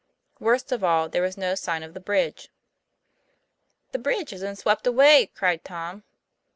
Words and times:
Worst 0.39 0.71
of 0.71 0.83
all, 0.83 1.09
there 1.09 1.21
was 1.21 1.37
no 1.37 1.53
sign 1.53 1.83
of 1.83 1.93
the 1.93 1.99
bridge.' 1.99 2.49
The 3.91 3.99
bridge 3.99 4.31
has 4.31 4.41
been 4.41 4.55
swept 4.55 4.87
away!' 4.87 5.27
cried 5.35 5.63
Tom. 5.63 6.01